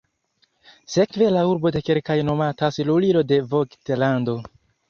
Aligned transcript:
Sekve 0.93 1.27
la 1.35 1.43
urbo 1.51 1.73
de 1.77 1.83
kelkaj 1.89 2.17
nomatas 2.31 2.81
lulilo 2.91 3.27
de 3.33 3.41
Vogt-lando. 3.53 4.39